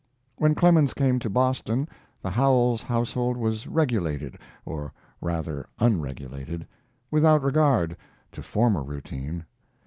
When 0.37 0.55
Clemens 0.55 0.95
came 0.95 1.19
to 1.19 1.29
Boston 1.29 1.87
the 2.23 2.31
Howells 2.31 2.81
household 2.81 3.37
was 3.37 3.67
regulated, 3.67 4.35
or 4.65 4.91
rather 5.21 5.67
unregulated, 5.77 6.65
without 7.11 7.43
regard 7.43 7.95
to 8.31 8.41
former 8.41 8.81
routine. 8.81 9.45